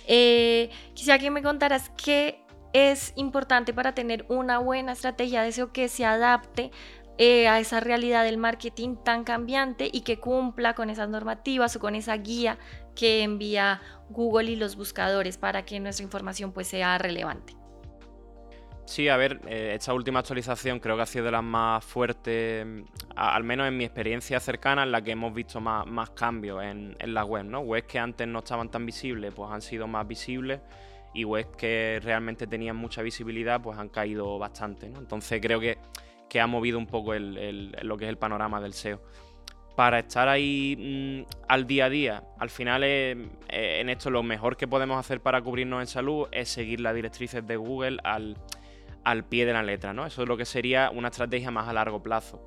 [0.06, 5.72] Eh, quisiera que me contaras qué es importante para tener una buena estrategia de SEO
[5.72, 6.72] que se adapte
[7.16, 11.78] eh, a esa realidad del marketing tan cambiante y que cumpla con esas normativas o
[11.78, 12.58] con esa guía
[12.96, 17.54] que envía Google y los buscadores para que nuestra información pues sea relevante.
[18.86, 22.66] Sí, a ver, eh, esta última actualización creo que ha sido de las más fuertes,
[23.16, 27.24] al menos en mi experiencia cercana, en la que hemos visto más, cambios en, la
[27.24, 27.60] web, ¿no?
[27.60, 30.60] Webs que antes no estaban tan visibles, pues han sido más visibles
[31.14, 34.98] y webs que realmente tenían mucha visibilidad, pues han caído bastante, ¿no?
[34.98, 35.78] Entonces creo que,
[36.28, 39.00] que ha movido un poco lo que es el panorama del SEO.
[39.76, 43.16] Para estar ahí mm, al día a día, al final eh,
[43.48, 47.44] en esto lo mejor que podemos hacer para cubrirnos en salud es seguir las directrices
[47.44, 48.36] de Google al
[49.04, 50.06] al pie de la letra, ¿no?
[50.06, 52.42] Eso es lo que sería una estrategia más a largo plazo.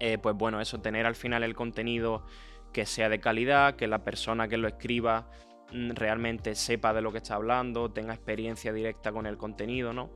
[0.00, 2.24] Eh, pues bueno, eso, tener al final el contenido
[2.72, 5.30] que sea de calidad, que la persona que lo escriba
[5.72, 10.10] mm, realmente sepa de lo que está hablando, tenga experiencia directa con el contenido, ¿no?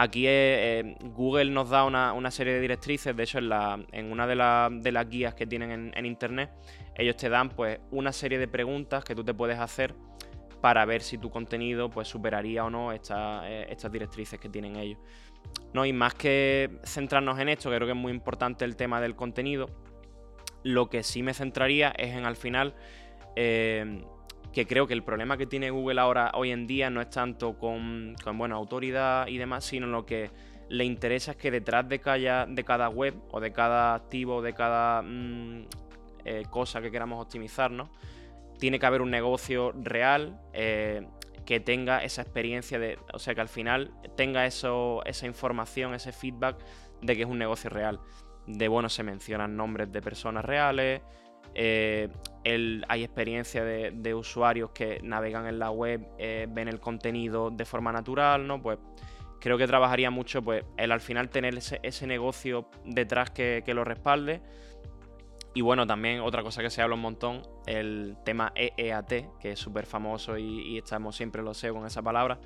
[0.00, 3.50] Aquí eh, eh, Google nos da una, serie de directrices, de hecho en,
[3.90, 4.36] en una de,
[4.92, 6.52] las guías que tienen en, internet,
[6.94, 9.96] ellos te dan pues una serie de preguntas que tú te puedes hacer
[10.60, 13.00] para ver si tu contenido pues superaría o no eh,
[13.68, 14.98] estas directrices que tienen ellos.
[15.72, 19.14] No, y más que centrarnos en esto, creo que es muy importante el tema del
[19.14, 19.70] contenido.
[20.62, 22.74] Lo que sí me centraría es en al final
[23.36, 24.02] eh,
[24.52, 27.58] que creo que el problema que tiene Google ahora hoy en día no es tanto
[27.58, 30.30] con, con autoridad y demás, sino lo que
[30.68, 34.42] le interesa es que detrás de cada, de cada web o de cada activo o
[34.42, 35.66] de cada mm,
[36.24, 37.88] eh, cosa que queramos optimizar, ¿no?
[38.58, 41.06] Tiene que haber un negocio real eh,
[41.46, 46.12] que tenga esa experiencia de, o sea, que al final tenga eso, esa información, ese
[46.12, 46.58] feedback
[47.00, 48.00] de que es un negocio real.
[48.46, 51.02] De bueno, se mencionan nombres de personas reales,
[51.54, 52.08] eh,
[52.88, 57.92] hay experiencia de, usuarios que navegan en la web, eh, ven el contenido de forma
[57.92, 58.62] natural, ¿no?
[58.62, 58.78] Pues
[59.40, 63.84] creo que trabajaría mucho, pues, el al final tener ese, negocio detrás que, que lo
[63.84, 64.40] respalde
[65.58, 69.58] y bueno, también otra cosa que se habla un montón, el tema EEAT, que es
[69.58, 72.38] súper famoso y, estamos siempre lo sé con esa palabra,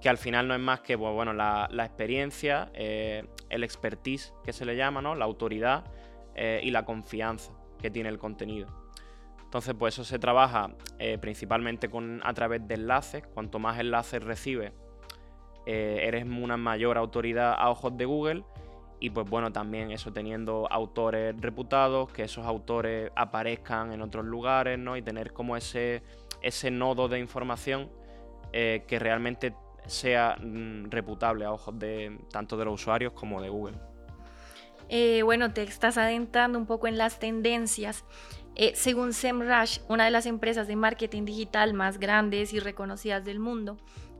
[0.00, 4.54] que al final no es más que pues, bueno, la, experiencia, eh, el expertise que
[4.54, 5.14] se le llama, ¿no?
[5.14, 5.84] la autoridad
[6.36, 8.66] eh, y la confianza que tiene el contenido.
[9.44, 13.26] Entonces, pues eso se trabaja eh, principalmente con, a través de enlaces.
[13.26, 14.72] Cuanto más enlaces recibes,
[15.66, 18.42] eres una mayor autoridad a ojos de Google
[19.00, 24.78] y pues bueno, también eso teniendo autores reputados, que esos autores aparezcan en otros lugares,
[24.78, 24.96] ¿no?
[24.96, 26.02] Y tener como ese,
[26.42, 27.90] ese nodo de información
[28.52, 29.54] eh, que realmente
[29.86, 33.76] sea mm, reputable a ojos de tanto de los usuarios como de Google.
[34.88, 38.04] Eh, bueno, te estás adentrando un poco en las tendencias.
[38.54, 43.38] Eh, según SEMrush, una de las empresas de marketing digital más grandes y reconocidas del
[43.38, 43.76] mundo,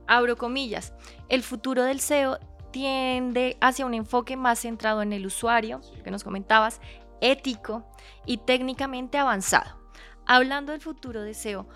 [0.07, 0.93] abro comillas,
[1.27, 2.39] el futuro del SEO
[2.71, 6.81] tiende hacia un enfoque más centrado en el usuario, que nos comentabas,
[7.21, 7.85] ético
[8.25, 9.77] y técnicamente avanzado.
[10.25, 11.67] Hablando del futuro de SEO,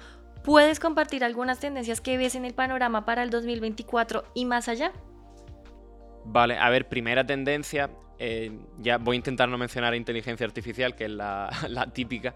[0.44, 4.92] ¿puedes compartir algunas tendencias que ves en el panorama para el 2024 y más allá?
[6.26, 11.06] Vale, a ver, primera tendencia, eh, ya voy a intentar no mencionar inteligencia artificial, que
[11.06, 11.50] es la,
[11.94, 12.36] típica,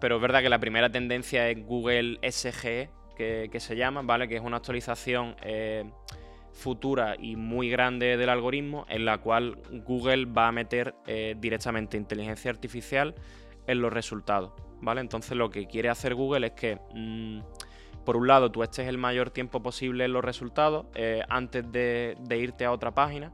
[0.00, 4.28] pero es verdad que la primera tendencia es Google SGE, que, se llama, ¿vale?
[4.28, 5.90] Que es una actualización eh,
[6.58, 11.96] futura y muy grande del algoritmo en la cual Google va a meter eh, directamente
[11.96, 13.14] inteligencia artificial
[13.66, 14.52] en los resultados.
[14.80, 15.00] ¿vale?
[15.00, 17.40] Entonces lo que quiere hacer Google es que, mm,
[18.04, 22.16] por un lado, tú estés el mayor tiempo posible en los resultados eh, antes de,
[22.30, 23.32] irte a otra página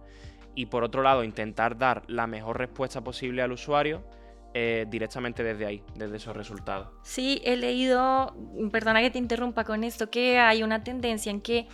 [0.55, 4.05] y por otro lado intentar dar la mejor respuesta posible al usuario
[4.53, 6.89] eh, directamente desde ahí, desde esos resultados.
[7.03, 8.37] Sí, he leído,
[8.71, 11.67] perdona que te interrumpa con esto, que hay una tendencia en que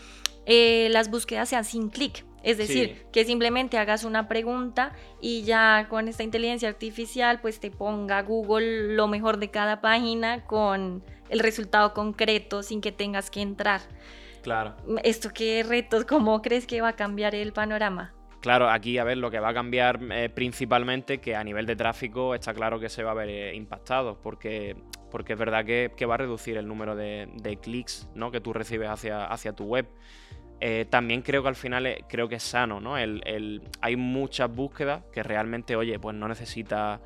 [0.47, 2.25] eh, las búsquedas sean sin clic.
[2.43, 7.71] Es decir, que simplemente hagas una pregunta y ya con esta inteligencia artificial pues te
[7.71, 13.43] ponga Google lo mejor de cada página con el resultado concreto sin que tengas que
[13.43, 13.83] entrar.
[14.43, 14.75] Claro.
[15.05, 16.07] ¿Esto qué retos?
[16.07, 18.15] ¿Cómo crees que va a cambiar el panorama?
[18.41, 21.77] Claro, aquí a ver lo que va a cambiar eh, principalmente que a nivel de
[21.77, 24.77] tráfico está claro que se va a ver eh, impactado porque,
[25.11, 28.31] porque es verdad que, va a reducir el número de, clics ¿no?
[28.31, 29.87] que tú recibes hacia, hacia tu web.
[30.61, 32.99] Eh, también creo que al final creo que es sano, ¿no?
[32.99, 37.01] El, hay muchas búsquedas que realmente, oye, pues no necesitas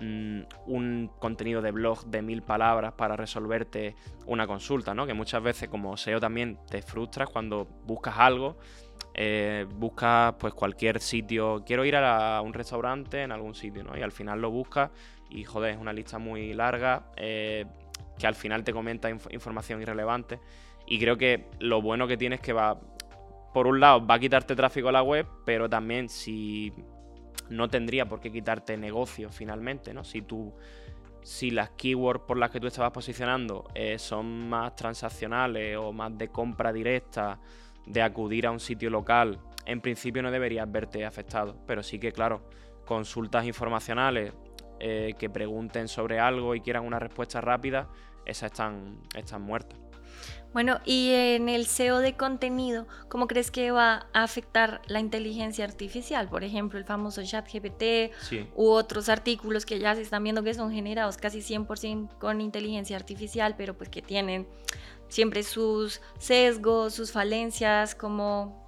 [0.00, 3.94] mm, un contenido de blog de mil palabras para resolverte
[4.26, 5.06] una consulta, ¿no?
[5.06, 8.56] Que muchas veces como SEO también te frustras cuando buscas algo,
[9.14, 13.96] eh, buscas pues cualquier sitio, quiero ir a, un restaurante en algún sitio, ¿no?
[13.96, 14.90] Y al final lo buscas
[15.30, 17.66] y joder, es una lista muy larga eh,
[18.18, 20.40] que al final te comenta información irrelevante.
[20.88, 22.78] Y creo que lo bueno que tiene es que va,
[23.56, 26.74] por un lado, va a quitarte tráfico a la web, pero también si
[27.48, 30.04] no tendría por qué quitarte negocio finalmente, ¿no?
[30.04, 30.52] Si tú
[31.22, 36.18] si las keywords por las que tú estabas posicionando eh, son más transaccionales o más
[36.18, 37.40] de compra directa,
[37.86, 41.56] de acudir a un sitio local, en principio no deberías verte afectado.
[41.66, 42.50] Pero sí que, claro,
[42.84, 44.34] consultas informacionales
[44.80, 47.88] eh, que pregunten sobre algo y quieran una respuesta rápida,
[48.26, 49.85] esas están, están muertas.
[50.56, 55.66] Bueno, y en el SEO de contenido, ¿cómo crees que va a afectar la inteligencia
[55.66, 56.30] artificial?
[56.30, 58.10] Por ejemplo, el famoso chat GPT
[58.54, 62.96] u otros artículos que ya se están viendo que son generados casi 100% con inteligencia
[62.96, 64.48] artificial, pero pues que tienen
[65.08, 68.64] siempre sus sesgos, sus falencias, como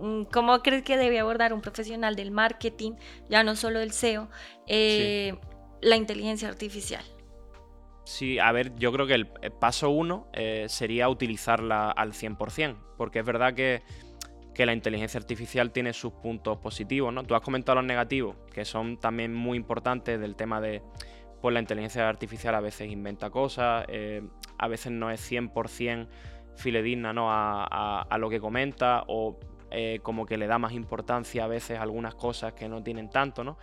[0.00, 2.92] mm, ¿Cómo crees que debe abordar un profesional del marketing,
[3.28, 4.30] ya no solo del SEO,
[4.66, 5.38] eh,
[5.82, 7.04] la inteligencia artificial?
[8.06, 9.26] Sí, a ver, yo creo que el
[9.58, 13.82] paso uno eh, sería utilizarla al 100%, porque es verdad que,
[14.56, 17.24] la inteligencia artificial tiene sus puntos positivos, ¿no?
[17.24, 20.82] Tú has comentado los negativos, que son también muy importantes del tema de,
[21.42, 24.22] pues la inteligencia artificial a veces inventa cosas, eh,
[24.56, 26.06] a veces no es 100%
[26.54, 27.26] filedigna ¿no?
[27.28, 29.36] a, lo que comenta, o
[29.72, 33.10] eh, como que le da más importancia a veces a algunas cosas que no tienen
[33.10, 33.58] tanto, ¿no?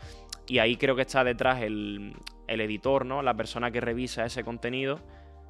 [0.48, 2.14] Y ahí creo que está detrás el,
[2.48, 3.22] editor, ¿no?
[3.22, 5.00] La persona que revisa ese contenido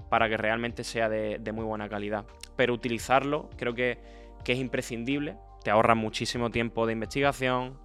[0.10, 2.26] para que realmente sea de, muy buena calidad.
[2.56, 3.98] Pero utilizarlo creo que,
[4.46, 7.80] es imprescindible, te ahorra muchísimo tiempo de investigación,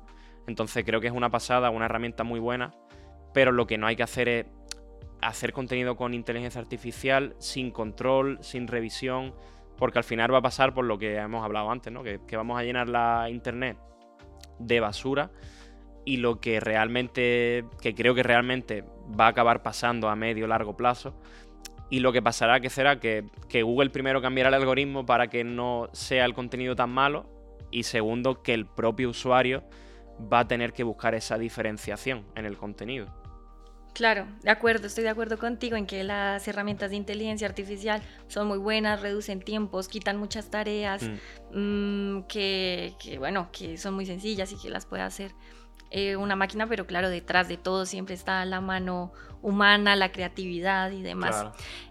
[0.46, 2.74] entonces creo que es una pasada, una herramienta muy buena,
[3.32, 4.46] pero lo que no hay que hacer es
[5.22, 9.34] hacer contenido con inteligencia artificial sin control, sin revisión,
[9.76, 12.02] porque al final va a pasar por lo que hemos hablado antes, ¿no?
[12.02, 13.78] que, que vamos a llenar la internet
[14.58, 15.30] de basura
[16.04, 20.76] y lo que realmente, que creo que realmente va a acabar pasando a medio largo
[20.76, 21.14] plazo.
[21.90, 23.24] Y lo que pasará que será que,
[23.62, 27.26] Google primero cambiará el algoritmo para que no sea el contenido tan malo
[27.70, 29.64] y segundo que el propio usuario
[30.32, 33.06] va a tener que buscar esa diferenciación en el contenido.
[33.94, 38.46] Claro, de acuerdo, estoy de acuerdo contigo en que las herramientas de inteligencia artificial son
[38.46, 42.18] muy buenas, reducen tiempos, quitan muchas tareas mm.
[42.18, 45.32] Mm, que, bueno, que son muy sencillas y que las puede hacer
[45.90, 50.90] eh, una máquina, pero claro, detrás de todo siempre está la mano humana, la creatividad
[50.90, 51.46] y demás.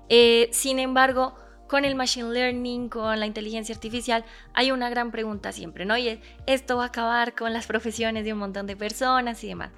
[0.10, 1.36] Eh, sin embargo,
[1.68, 5.98] con el machine learning, con la inteligencia artificial, hay una gran pregunta siempre, ¿no?
[5.98, 9.72] Y esto va a acabar con las profesiones de un montón de personas y demás.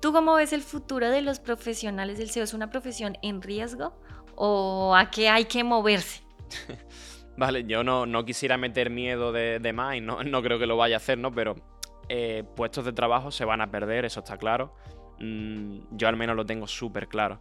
[0.00, 2.44] ¿Tú cómo ves el futuro de los profesionales del SEO?
[2.44, 3.98] ¿Es una profesión en riesgo
[4.36, 6.22] o a qué hay que moverse?
[7.36, 10.66] vale, yo no, no quisiera meter miedo de, de más y no, no creo que
[10.66, 11.32] lo vaya a hacer, ¿no?
[11.34, 11.56] Pero
[12.08, 14.74] eh, puestos de trabajo se van a perder, eso está claro.
[15.18, 17.40] Mm, yo al menos lo tengo súper claro.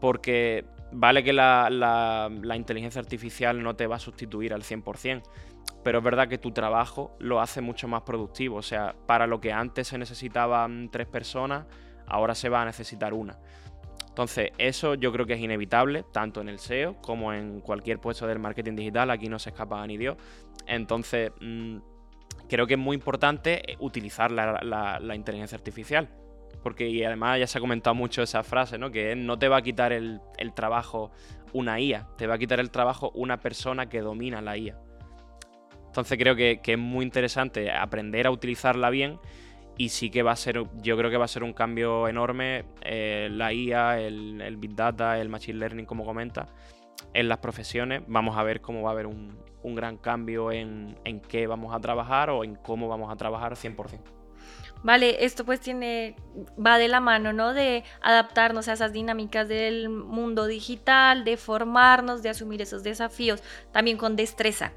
[0.00, 5.22] Porque vale que la, inteligencia artificial no te va a sustituir al 100%,
[5.82, 8.56] pero es verdad que tu trabajo lo hace mucho más productivo.
[8.56, 11.66] O sea, para lo que antes se necesitaban tres personas,
[12.06, 13.38] ahora se va a necesitar una.
[14.08, 18.26] Entonces, eso yo creo que es inevitable, tanto en el SEO como en cualquier puesto
[18.26, 19.10] del marketing digital.
[19.10, 20.16] Aquí no se escapa ni Dios.
[20.66, 21.78] Entonces, mm,
[22.48, 26.08] creo que es muy importante eh, utilizar la, inteligencia artificial.
[26.62, 28.90] Porque y además ya se ha comentado mucho esa frase, ¿no?
[28.90, 30.20] Que no te va a quitar el,
[30.54, 31.12] trabajo
[31.52, 34.76] una IA, te va a quitar el trabajo una persona que domina la IA.
[35.86, 39.20] Entonces creo que, es muy interesante aprender a utilizarla bien
[39.76, 42.64] y sí que va a ser, yo creo que va a ser un cambio enorme
[42.82, 46.48] eh, la IA, el, el, Big Data, el Machine Learning, como comenta,
[47.14, 48.02] en las profesiones.
[48.08, 51.74] Vamos a ver cómo va a haber un, un gran cambio en, en, qué vamos
[51.74, 54.00] a trabajar o en cómo vamos a trabajar 100%.
[54.82, 56.14] Vale, esto pues tiene,
[56.64, 57.52] va de la mano, ¿no?
[57.52, 63.42] De adaptarnos a esas dinámicas del mundo digital, de formarnos, de asumir esos desafíos,
[63.72, 64.72] también con destreza.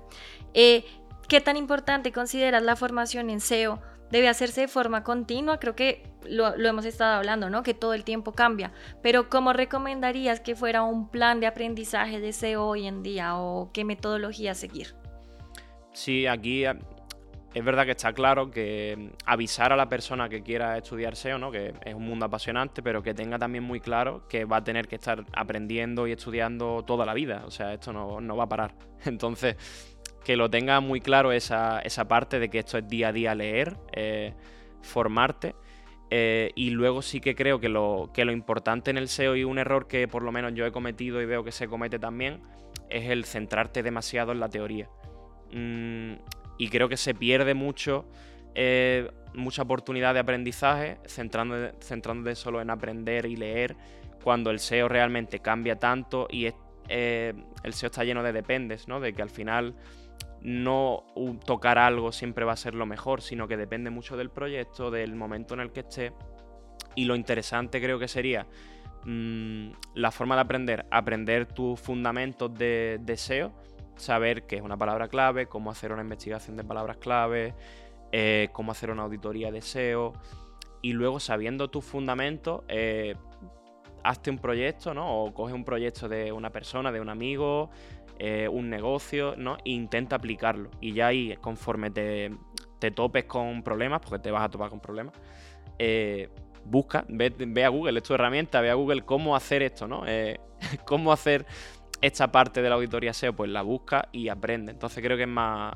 [0.53, 0.85] Eh,
[1.27, 3.79] ¿Qué tan importante consideras la formación en SEO?
[4.11, 7.63] Debe hacerse de forma continua, creo que lo, hemos estado hablando, ¿no?
[7.63, 8.71] Que todo el tiempo cambia,
[9.01, 13.71] pero ¿cómo recomendarías que fuera un plan de aprendizaje de SEO hoy en día o
[13.73, 14.95] qué metodología seguir?
[15.93, 16.75] Sí, aquí eh,
[17.53, 21.51] es verdad que está claro que avisar a la persona que quiera estudiar SEO, ¿no?
[21.51, 24.87] que es un mundo apasionante, pero que tenga también muy claro que va a tener
[24.87, 27.43] que estar aprendiendo y estudiando toda la vida.
[27.45, 28.73] O sea, esto no, no va a parar.
[29.05, 29.57] Entonces,
[30.23, 33.35] que lo tenga muy claro esa, esa parte de que esto es día a día
[33.35, 34.33] leer, eh,
[34.81, 35.55] formarte.
[36.09, 39.45] Eh, y luego sí que creo que lo, que lo importante en el SEO y
[39.45, 42.41] un error que por lo menos yo he cometido y veo que se comete también
[42.89, 44.89] es el centrarte demasiado en la teoría.
[45.53, 46.15] Mm,
[46.57, 48.05] y creo que se pierde mucho,
[48.55, 53.77] eh, mucha oportunidad de aprendizaje centrándote, solo en aprender y leer
[54.21, 58.99] cuando el SEO realmente cambia tanto y el SEO está lleno de dependes, ¿no?
[58.99, 59.75] De que al final
[60.41, 61.03] no
[61.45, 65.15] tocar algo siempre va a ser lo mejor, sino que depende mucho del proyecto, del
[65.15, 66.13] momento en el que esté.
[66.95, 68.47] Y lo interesante creo que sería
[69.05, 73.51] mm, la forma de aprender, aprender tus fundamentos de, SEO,
[73.95, 77.53] saber qué es una palabra clave, cómo hacer una investigación de palabras clave,
[78.11, 80.13] eh, cómo hacer una auditoría de SEO.
[80.81, 83.15] Y luego sabiendo tus fundamentos, eh,
[84.03, 85.23] hazte un proyecto, ¿no?
[85.23, 87.69] O coge un proyecto de una persona, de un amigo,
[88.23, 89.57] eh, un negocio, ¿no?
[89.65, 90.69] E intenta aplicarlo.
[90.79, 92.29] Y ya ahí, conforme te,
[92.93, 95.15] topes con problemas, porque te vas a topar con problemas,
[95.79, 96.29] eh,
[96.63, 100.03] busca, ve, a Google, es tu herramienta, ve a Google cómo hacer esto, ¿no?
[100.05, 100.39] Eh,
[100.85, 101.47] cómo hacer
[101.99, 104.71] esta parte de la auditoría SEO, pues la busca y aprende.
[104.71, 105.73] Entonces creo que es más.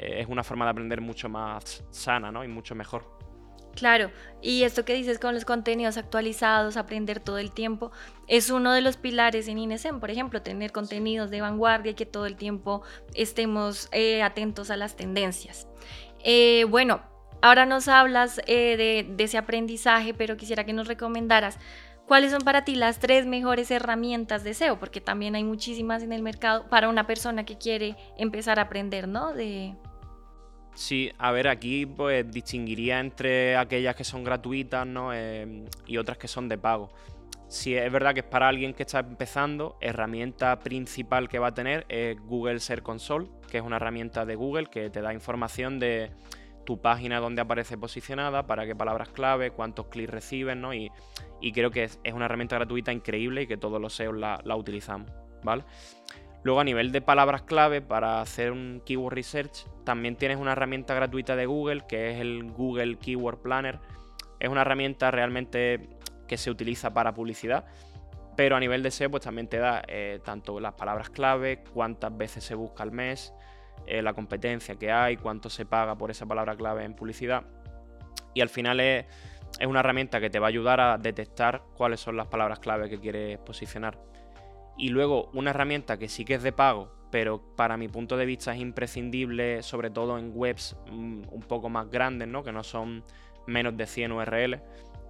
[0.00, 2.42] Es una forma de aprender mucho más sana, ¿no?
[2.42, 3.15] Y mucho mejor.
[3.76, 4.10] Claro,
[4.40, 7.92] y esto que dices con los contenidos actualizados, aprender todo el tiempo,
[8.26, 12.06] es uno de los pilares en INESEM, por ejemplo, tener contenidos de vanguardia y que
[12.06, 12.82] todo el tiempo
[13.14, 15.68] estemos eh, atentos a las tendencias.
[16.24, 17.02] Eh, bueno,
[17.42, 21.58] ahora nos hablas eh, de, de ese aprendizaje, pero quisiera que nos recomendaras
[22.06, 24.78] ¿Cuáles son para ti las tres mejores herramientas de SEO?
[24.78, 29.08] Porque también hay muchísimas en el mercado para una persona que quiere empezar a aprender,
[29.08, 29.32] ¿no?
[29.32, 29.74] De,
[30.76, 35.14] Sí, a ver, aquí pues distinguiría entre aquellas que son gratuitas ¿no?
[35.14, 36.92] Em, y otras que son de pago.
[37.48, 41.54] Si es verdad que es para alguien que está empezando, herramienta principal que va a
[41.54, 45.78] tener es Google Search Console, que es una herramienta de Google que te da información
[45.78, 46.10] de
[46.66, 50.74] tu página donde aparece posicionada, para qué palabras clave, cuántos clics reciben, ¿no?
[50.74, 50.90] Y,
[51.54, 55.10] creo que es, una herramienta gratuita increíble y que todos los SEOs la utilizamos,
[55.42, 55.64] ¿vale?
[56.42, 60.94] Luego a nivel de palabras clave para hacer un keyword research, también tienes una herramienta
[60.94, 63.80] gratuita de Google que es el Google Keyword Planner.
[64.38, 65.88] Es una herramienta realmente
[66.28, 67.64] que se utiliza para publicidad,
[68.36, 72.16] pero a nivel de SEO pues también te da eh, tanto las palabras clave, cuántas
[72.16, 73.32] veces se busca al mes,
[73.86, 77.44] eh, la competencia que hay, cuánto se paga por esa palabra clave en publicidad.
[78.34, 79.06] Y al final es,
[79.58, 82.90] es una herramienta que te va a ayudar a detectar cuáles son las palabras clave
[82.90, 83.98] que quieres posicionar.
[84.76, 88.26] Y luego una herramienta que sí que es de pago, pero para mi punto de
[88.26, 92.42] vista es imprescindible, sobre todo en webs mm, un poco más grandes, ¿no?
[92.42, 93.04] que no son
[93.46, 94.60] menos de 100 URL,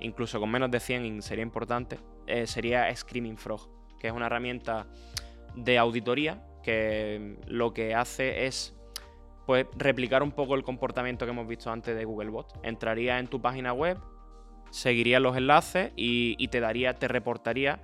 [0.00, 4.86] incluso con menos de 100 sería importante, eh, sería Screaming Frog, que es una herramienta
[5.54, 8.74] de auditoría que lo que hace es
[9.46, 12.58] pues, replicar un poco el comportamiento que hemos visto antes de Googlebot.
[12.62, 13.98] Entraría en tu página web,
[14.70, 17.80] seguiría los enlaces y, y te daría, te reportaría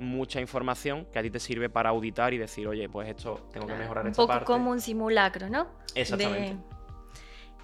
[0.00, 3.66] mucha información que a ti te sirve para auditar y decir, oye, pues esto tengo
[3.66, 4.32] que mejorar esta parte.
[4.32, 5.68] Un poco como un simulacro, ¿no?
[5.94, 6.56] Exactamente.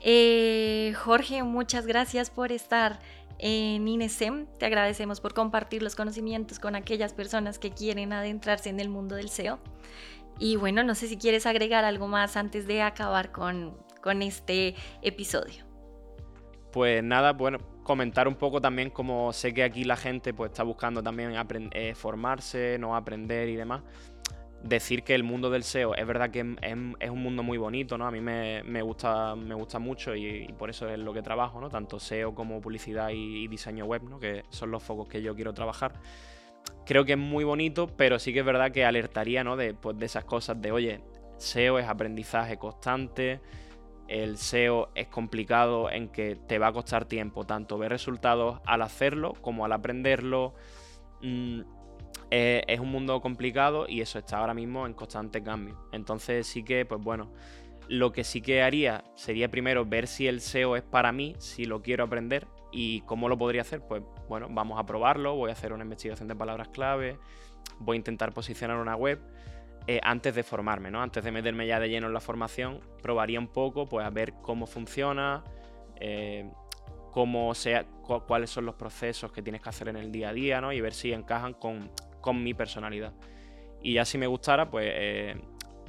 [0.01, 3.01] Eh, Jorge, muchas gracias por estar
[3.39, 4.47] en INESEM.
[4.59, 9.17] Te agradecemos por compartir los conocimientos con aquellas personas que quieren adentrarse en el mundo
[9.17, 9.59] del SEO.
[10.39, 14.75] Y bueno, no sé si quieres agregar algo más antes de acabar con, con este
[15.01, 15.65] episodio.
[16.73, 20.65] Pues nada, bueno, comentar un poco también como sé que aquí la gente pues está
[20.65, 21.35] buscando también
[21.71, 23.83] eh, formarse, no aprender y demás.
[24.63, 28.07] Decir que el mundo del SEO es verdad que es, un mundo muy bonito, ¿no?
[28.07, 31.69] A mí me, gusta, me gusta mucho y, por eso es lo que trabajo, ¿no?
[31.69, 34.19] Tanto SEO como publicidad y, diseño web, ¿no?
[34.19, 35.93] Que son los focos que yo quiero trabajar.
[36.85, 39.57] Creo que es muy bonito, pero sí que es verdad que alertaría, ¿no?
[39.57, 41.01] De, pues, de esas cosas de, oye,
[41.37, 43.41] SEO es aprendizaje constante,
[44.09, 48.83] el SEO es complicado en que te va a costar tiempo tanto ver resultados al
[48.83, 50.55] hacerlo como al aprenderlo.
[51.23, 51.63] Mm,
[52.31, 55.79] eh, es un mundo complicado y eso está ahora mismo en constante cambio.
[55.93, 57.33] Entonces sí que, pues bueno,
[57.89, 61.65] lo que sí que haría sería primero ver si el SEO es para mí, si
[61.65, 63.81] lo quiero aprender y cómo lo podría hacer.
[63.87, 67.19] Pues bueno, vamos a probarlo, voy a hacer una investigación de palabras clave,
[67.79, 69.21] voy a intentar posicionar una web
[69.89, 71.01] eh, antes de formarme, ¿no?
[71.01, 74.35] Antes de meterme ya de lleno en la formación, probaría un poco, pues a ver
[74.43, 75.45] cómo funciona,
[76.01, 76.51] eh,
[77.13, 80.61] cómo sea, cuáles son los procesos que tienes que hacer en el día a día,
[80.61, 80.73] ¿no?
[80.73, 81.91] Y ver si encajan con,
[82.35, 83.13] mi personalidad.
[83.81, 85.41] Y ya si me gustara, pues, eh,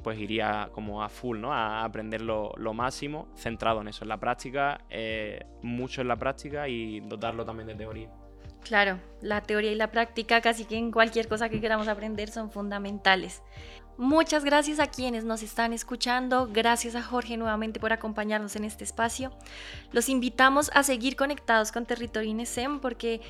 [0.04, 1.52] pues iría como a full, ¿no?
[1.52, 4.80] A aprender lo, máximo, centrado en eso, en la práctica,
[5.64, 8.12] mucho en la práctica y dotarlo también de teoría.
[8.68, 12.52] Claro, la teoría y la práctica, casi que en cualquier cosa que queramos aprender, son
[12.52, 13.42] fundamentales.
[13.98, 16.48] Muchas gracias a quienes nos están escuchando.
[16.54, 19.32] Gracias a Jorge nuevamente por acompañarnos en este espacio.
[19.92, 23.22] Los invitamos a seguir conectados con Territorio INESEM porque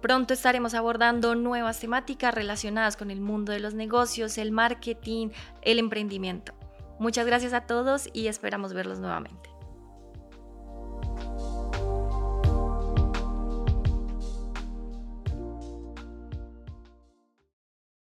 [0.00, 5.28] pronto estaremos abordando nuevas temáticas relacionadas con el mundo de los negocios, el marketing,
[5.62, 6.54] el emprendimiento.
[6.98, 9.55] Muchas gracias a todos y esperamos verlos nuevamente.